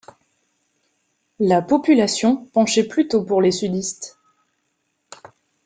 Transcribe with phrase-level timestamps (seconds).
[1.37, 4.17] La population penchait plutôt pour les Sudistes.